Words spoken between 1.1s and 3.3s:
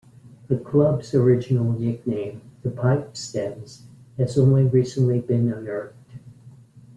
original nickname, The Pipe